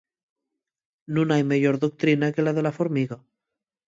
[1.13, 3.17] Nun hai meyor doctrina que la de la formiga.